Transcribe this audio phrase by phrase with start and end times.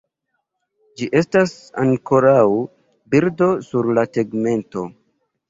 [1.01, 2.39] Ĝi estas ankoraŭ
[3.17, 4.87] birdo sur la tegmento.